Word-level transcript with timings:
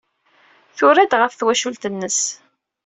Tura-d 0.77 1.11
ɣef 1.17 1.33
twacult-nnes. 1.33 2.21